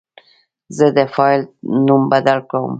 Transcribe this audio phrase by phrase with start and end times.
[0.77, 1.41] زه د فایل
[1.85, 2.65] نوم بدل کوم.